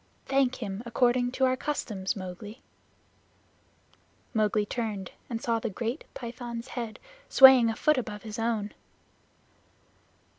[0.25, 2.63] Thank him according to our customs, Mowgli."
[4.33, 6.97] Mowgli turned and saw the great Python's head
[7.29, 8.71] swaying a foot above his own.